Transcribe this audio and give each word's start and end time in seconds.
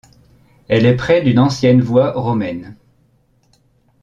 Elle 0.67 0.87
est 0.87 0.95
près 0.95 1.21
d’une 1.21 1.37
ancienne 1.37 1.79
voie 1.83 2.13
romaine. 2.13 2.75